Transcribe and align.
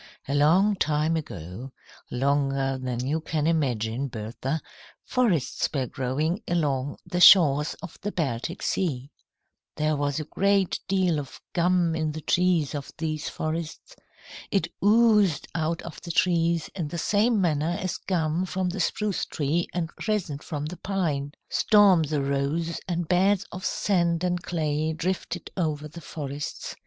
"A 0.27 0.33
long 0.33 0.75
time 0.77 1.15
ago, 1.15 1.73
longer 2.09 2.79
than 2.81 3.05
you 3.05 3.21
can 3.21 3.45
imagine, 3.45 4.07
Bertha, 4.07 4.59
forests 5.05 5.69
were 5.71 5.85
growing 5.85 6.41
along 6.47 6.97
the 7.05 7.21
shores 7.21 7.75
of 7.83 7.99
the 8.01 8.11
Baltic 8.11 8.63
Sea. 8.63 9.11
There 9.75 9.95
was 9.95 10.19
a 10.19 10.23
great 10.23 10.79
deal 10.87 11.19
of 11.19 11.39
gum 11.53 11.93
in 11.93 12.13
the 12.13 12.21
trees 12.21 12.73
of 12.73 12.91
these 12.97 13.29
forests. 13.29 13.95
It 14.49 14.69
oozed 14.83 15.47
out 15.53 15.83
of 15.83 16.01
the 16.01 16.09
trees 16.09 16.67
in 16.73 16.87
the 16.87 16.97
same 16.97 17.39
manner 17.39 17.77
as 17.79 17.97
gum 17.97 18.47
from 18.47 18.69
the 18.69 18.79
spruce 18.79 19.25
tree 19.25 19.67
and 19.71 19.91
resin 20.07 20.39
from 20.39 20.65
the 20.65 20.77
pine. 20.77 21.33
"Storms 21.47 22.11
arose, 22.11 22.79
and 22.87 23.07
beds 23.07 23.45
of 23.51 23.63
sand 23.63 24.23
and 24.23 24.41
clay 24.41 24.93
drifted 24.93 25.51
over 25.55 25.87
the 25.87 26.01
forests. 26.01 26.75